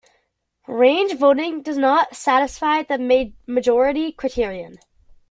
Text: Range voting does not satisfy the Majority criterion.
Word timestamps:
Range 0.67 1.13
voting 1.15 1.61
does 1.61 1.77
not 1.77 2.15
satisfy 2.15 2.81
the 2.81 3.33
Majority 3.45 4.11
criterion. 4.11 4.79